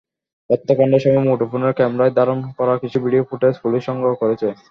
[0.49, 4.47] হত্যাকাণ্ডের সময় মুঠোফোনের ক্যামেরায় ধারণ করা কিছু ভিডিও ফুটেজ পুলিশ সংগ্রহ করেছে।